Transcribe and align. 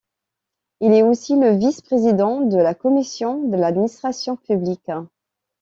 Il 0.79 0.93
est 0.93 1.03
aussi 1.03 1.35
le 1.37 1.51
Vice-président 1.55 2.41
de 2.43 2.57
la 2.57 2.73
Commission 2.73 3.47
de 3.47 3.55
l'administration 3.55 4.35
publique. 4.35 4.89